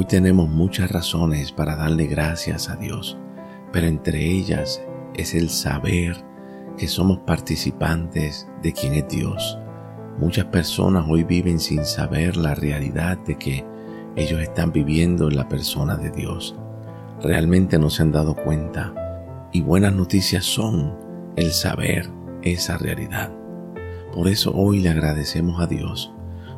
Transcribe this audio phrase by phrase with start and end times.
[0.00, 3.18] Hoy tenemos muchas razones para darle gracias a Dios,
[3.72, 4.80] pero entre ellas
[5.16, 6.24] es el saber
[6.76, 9.58] que somos participantes de quien es Dios.
[10.20, 13.66] Muchas personas hoy viven sin saber la realidad de que
[14.14, 16.54] ellos están viviendo en la persona de Dios.
[17.20, 18.94] Realmente no se han dado cuenta
[19.52, 20.94] y buenas noticias son
[21.34, 22.08] el saber
[22.42, 23.32] esa realidad.
[24.14, 26.12] Por eso hoy le agradecemos a Dios,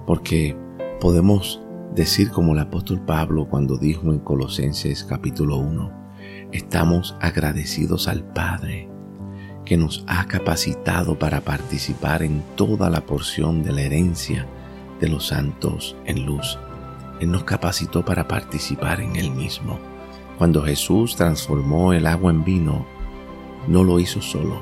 [0.04, 0.58] porque
[1.00, 1.62] podemos
[1.94, 8.88] decir como el apóstol Pablo cuando dijo en Colosenses capítulo 1, estamos agradecidos al Padre
[9.64, 14.46] que nos ha capacitado para participar en toda la porción de la herencia
[15.00, 16.58] de los santos en luz.
[17.20, 19.78] Él nos capacitó para participar en Él mismo.
[20.38, 22.86] Cuando Jesús transformó el agua en vino,
[23.68, 24.60] no lo hizo solo,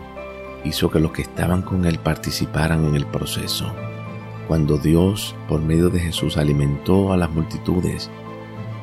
[0.65, 3.73] hizo que los que estaban con Él participaran en el proceso.
[4.49, 8.11] Cuando Dios, por medio de Jesús, alimentó a las multitudes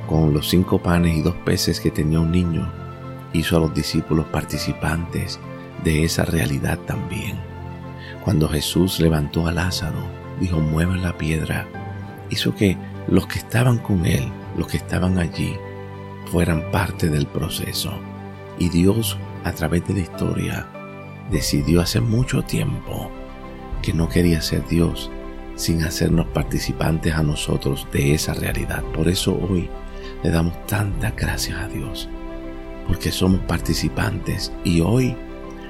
[0.07, 2.71] con los cinco panes y dos peces que tenía un niño,
[3.33, 5.39] hizo a los discípulos participantes
[5.83, 7.39] de esa realidad también.
[8.23, 9.97] Cuando Jesús levantó a Lázaro,
[10.39, 11.67] dijo, muevan la piedra,
[12.29, 15.55] hizo que los que estaban con él, los que estaban allí,
[16.31, 17.91] fueran parte del proceso.
[18.59, 20.67] Y Dios, a través de la historia,
[21.31, 23.09] decidió hace mucho tiempo
[23.81, 25.09] que no quería ser Dios,
[25.55, 28.83] sin hacernos participantes a nosotros de esa realidad.
[28.93, 29.69] Por eso hoy
[30.23, 32.09] le damos tantas gracias a Dios,
[32.87, 35.15] porque somos participantes y hoy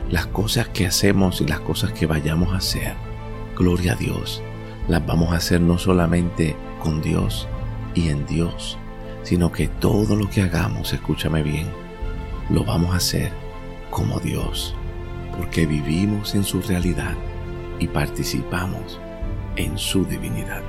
[0.10, 2.94] las cosas que hacemos y las cosas que vayamos a hacer,
[3.56, 4.42] gloria a Dios,
[4.88, 7.48] las vamos a hacer no solamente con Dios
[7.96, 8.78] y en Dios,
[9.24, 11.68] sino que todo lo que hagamos, escúchame bien,
[12.50, 13.32] lo vamos a hacer
[13.90, 14.76] como Dios,
[15.38, 17.16] porque vivimos en su realidad
[17.80, 19.00] y participamos
[19.56, 20.64] en su divinidad.